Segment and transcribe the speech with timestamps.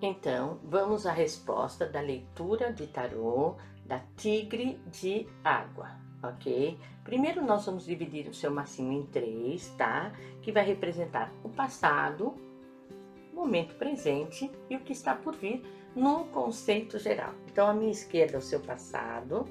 [0.00, 5.90] Então, vamos à resposta da leitura de tarô da Tigre de Água,
[6.22, 6.78] ok?
[7.02, 10.12] Primeiro, nós vamos dividir o seu massinho em três, tá?
[10.40, 12.36] Que vai representar o passado,
[13.32, 15.64] o momento presente e o que está por vir
[15.96, 17.34] no conceito geral.
[17.50, 19.46] Então, à minha esquerda, o seu passado,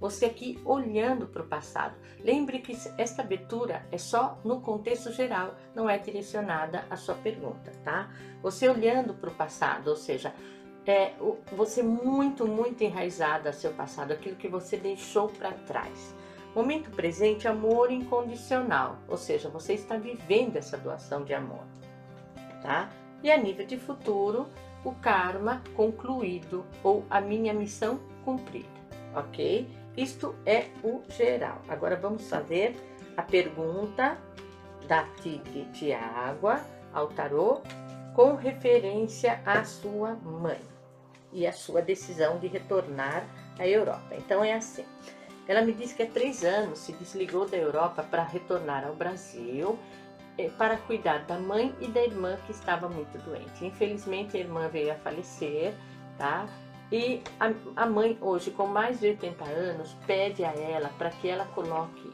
[0.00, 1.94] você aqui olhando para o passado.
[2.24, 7.70] Lembre que esta abertura é só no contexto geral, não é direcionada à sua pergunta,
[7.84, 8.10] tá?
[8.42, 10.34] Você olhando para o passado, ou seja,
[10.86, 11.12] é,
[11.52, 16.14] você muito, muito enraizada ao seu passado, aquilo que você deixou para trás.
[16.54, 21.64] Momento presente, amor incondicional, ou seja, você está vivendo essa doação de amor,
[22.62, 22.88] tá?
[23.22, 24.48] E a nível de futuro,
[24.84, 28.68] o karma concluído ou a minha missão cumprida,
[29.14, 29.68] ok?
[30.00, 31.60] Isto é o geral.
[31.68, 32.74] Agora vamos fazer
[33.18, 34.16] a pergunta
[34.88, 36.58] da tigre de água
[36.90, 37.60] ao tarô
[38.14, 40.58] com referência à sua mãe
[41.34, 43.26] e a sua decisão de retornar
[43.58, 44.14] à Europa.
[44.16, 44.86] Então é assim.
[45.46, 49.78] Ela me disse que há três anos se desligou da Europa para retornar ao Brasil
[50.38, 53.66] eh, para cuidar da mãe e da irmã que estava muito doente.
[53.66, 55.74] Infelizmente a irmã veio a falecer,
[56.16, 56.48] tá?
[56.92, 57.52] E a,
[57.84, 62.12] a mãe hoje com mais de 80 anos pede a ela para que ela coloque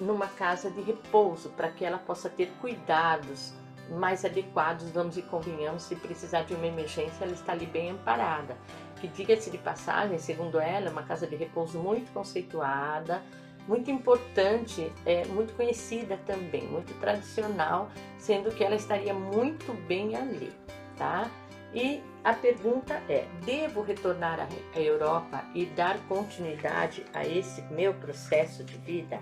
[0.00, 3.54] numa casa de repouso para que ela possa ter cuidados
[3.90, 8.56] mais adequados, vamos e convenhamos, se precisar de uma emergência, ela está ali bem amparada.
[9.00, 13.22] Que diga-se de passagem, segundo ela, é uma casa de repouso muito conceituada,
[13.66, 20.52] muito importante, é, muito conhecida também, muito tradicional, sendo que ela estaria muito bem ali,
[20.96, 21.30] tá?
[21.74, 28.62] E a pergunta é: devo retornar à Europa e dar continuidade a esse meu processo
[28.62, 29.20] de vida?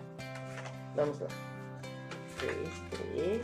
[0.95, 1.29] Vamos lá.
[2.39, 3.43] Três, três.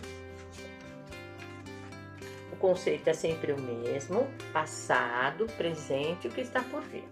[2.52, 7.04] O conceito é sempre o mesmo: passado, presente e o que está por vir.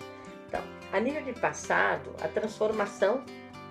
[0.49, 0.62] Então,
[0.93, 3.25] a nível de passado, a transformação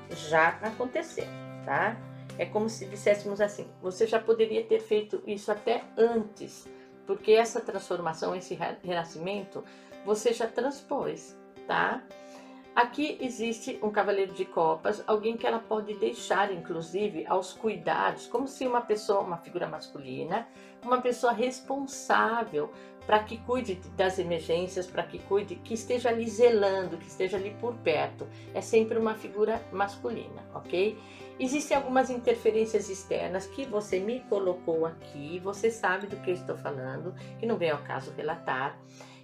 [0.10, 1.26] já aconteceu,
[1.66, 1.98] tá?
[2.38, 6.68] É como se disséssemos assim: você já poderia ter feito isso até antes,
[7.06, 9.64] porque essa transformação, esse renascimento,
[10.06, 11.38] você já transpôs,
[11.68, 12.02] tá?
[12.76, 18.48] Aqui existe um cavaleiro de copas, alguém que ela pode deixar, inclusive, aos cuidados, como
[18.48, 20.48] se uma pessoa, uma figura masculina,
[20.84, 22.72] uma pessoa responsável
[23.06, 27.56] para que cuide das emergências, para que cuide, que esteja ali zelando, que esteja ali
[27.62, 28.28] por perto.
[28.56, 30.98] É sempre uma figura masculina, ok?
[31.40, 36.58] Existem algumas interferências externas que você me colocou aqui, você sabe do que eu estou
[36.58, 38.76] falando, que não vem ao caso relatar.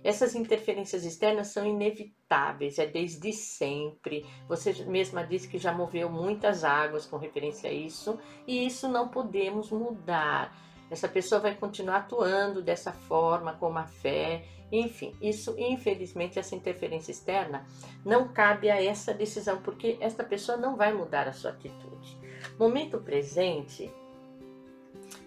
[0.04, 4.26] Essas interferências externas são inevitáveis, é desde sempre.
[4.48, 8.18] Você mesma disse que já moveu muitas águas com referência a isso,
[8.48, 10.56] e isso não podemos mudar.
[10.90, 17.12] Essa pessoa vai continuar atuando dessa forma, com a fé, enfim, isso, infelizmente, essa interferência
[17.12, 17.66] externa
[18.06, 22.18] não cabe a essa decisão, porque esta pessoa não vai mudar a sua atitude.
[22.58, 23.92] Momento presente,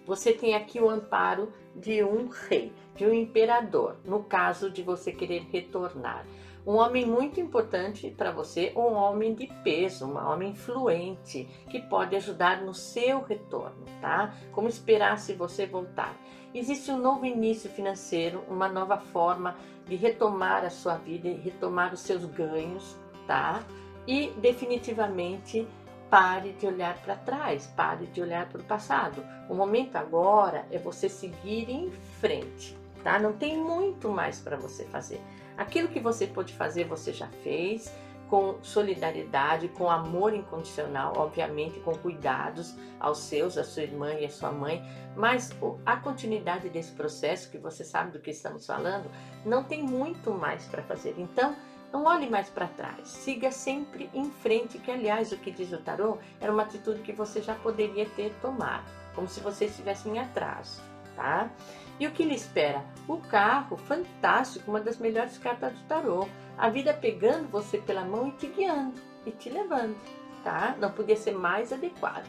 [0.05, 5.11] você tem aqui o amparo de um rei, de um imperador, no caso de você
[5.11, 6.25] querer retornar.
[6.65, 12.15] Um homem muito importante para você, um homem de peso, um homem influente, que pode
[12.15, 14.33] ajudar no seu retorno, tá?
[14.53, 16.15] Como esperar se você voltar.
[16.55, 21.99] Existe um novo início financeiro, uma nova forma de retomar a sua vida retomar os
[21.99, 22.95] seus ganhos,
[23.27, 23.61] tá?
[24.07, 25.67] E definitivamente
[26.13, 29.25] Pare de olhar para trás, pare de olhar para o passado.
[29.49, 31.89] O momento agora é você seguir em
[32.21, 33.17] frente, tá?
[33.17, 35.19] Não tem muito mais para você fazer.
[35.57, 37.91] Aquilo que você pode fazer, você já fez,
[38.29, 44.29] com solidariedade, com amor incondicional, obviamente com cuidados aos seus, a sua irmã e a
[44.29, 45.49] sua mãe, mas
[45.83, 49.09] a continuidade desse processo, que você sabe do que estamos falando,
[49.43, 51.15] não tem muito mais para fazer.
[51.17, 51.55] Então,
[51.93, 55.77] não olhe mais para trás, siga sempre em frente, que aliás o que diz o
[55.77, 60.17] tarô era uma atitude que você já poderia ter tomado, como se você estivesse em
[60.17, 60.81] atraso,
[61.15, 61.51] tá?
[61.99, 62.83] E o que lhe espera?
[63.07, 66.27] O carro, fantástico, uma das melhores cartas do tarô.
[66.57, 69.95] A vida pegando você pela mão e te guiando e te levando,
[70.43, 70.75] tá?
[70.79, 72.27] Não podia ser mais adequado.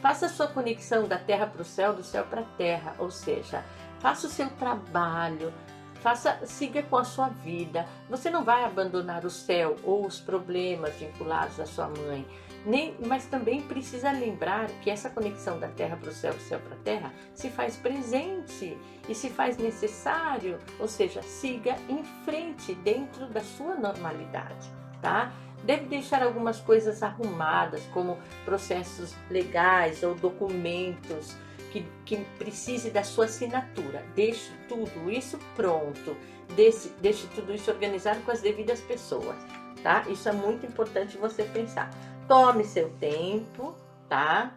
[0.00, 3.10] Faça a sua conexão da terra para o céu, do céu para a terra, ou
[3.10, 3.64] seja,
[3.98, 5.52] faça o seu trabalho,
[6.00, 7.86] Faça, siga com a sua vida.
[8.08, 12.26] Você não vai abandonar o céu ou os problemas vinculados à sua mãe.
[12.64, 16.58] Nem, mas também precisa lembrar que essa conexão da terra para o céu, do céu
[16.60, 18.76] para a terra, se faz presente
[19.08, 24.70] e se faz necessário, ou seja, siga em frente dentro da sua normalidade,
[25.00, 25.32] tá?
[25.64, 31.36] Deve deixar algumas coisas arrumadas, como processos legais ou documentos
[31.70, 34.04] que, que precise da sua assinatura.
[34.14, 36.16] Deixe tudo isso pronto,
[36.54, 39.36] deixe, deixe tudo isso organizado com as devidas pessoas,
[39.82, 40.04] tá?
[40.08, 41.90] Isso é muito importante você pensar.
[42.28, 43.74] Tome seu tempo,
[44.08, 44.54] tá?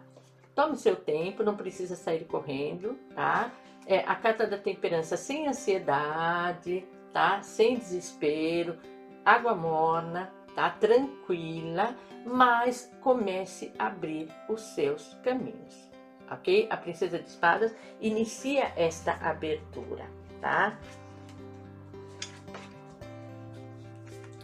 [0.54, 3.50] Tome seu tempo, não precisa sair correndo, tá?
[3.86, 7.42] É, a carta da temperança sem ansiedade, tá?
[7.42, 8.78] Sem desespero,
[9.24, 10.70] água morna, tá?
[10.70, 15.88] Tranquila, mas comece a abrir os seus caminhos,
[16.30, 16.66] ok?
[16.70, 20.06] A princesa de espadas inicia esta abertura,
[20.40, 20.78] tá?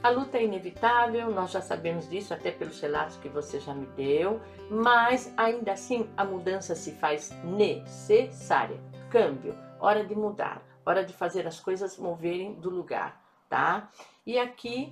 [0.02, 3.84] A luta é inevitável, nós já sabemos disso até pelos relatos que você já me
[3.88, 4.40] deu,
[4.70, 8.80] mas ainda assim a mudança se faz necessária.
[9.10, 13.90] Câmbio, hora de mudar, hora de fazer as coisas moverem do lugar, tá?
[14.24, 14.90] E aqui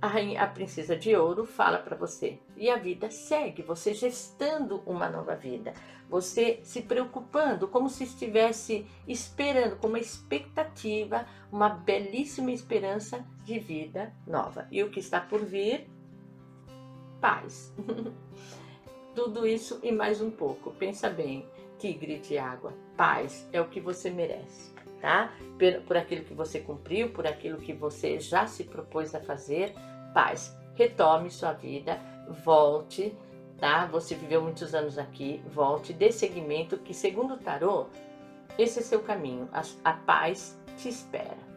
[0.00, 2.38] a, rainha, a princesa de ouro fala para você.
[2.56, 5.72] E a vida segue, você gestando uma nova vida,
[6.08, 14.12] você se preocupando como se estivesse esperando, com uma expectativa, uma belíssima esperança de vida
[14.26, 14.66] nova.
[14.70, 15.88] E o que está por vir?
[17.20, 17.74] Paz.
[19.14, 20.70] Tudo isso e mais um pouco.
[20.72, 21.48] Pensa bem,
[21.78, 25.32] tigre de água, paz é o que você merece tá?
[25.58, 29.72] Por, por aquilo que você cumpriu, por aquilo que você já se propôs a fazer,
[30.12, 30.56] paz.
[30.74, 31.98] Retome sua vida,
[32.44, 33.16] volte,
[33.58, 33.86] tá?
[33.86, 37.86] Você viveu muitos anos aqui, volte, dê seguimento, que segundo o tarô,
[38.58, 41.55] esse é seu caminho, a, a paz te espera.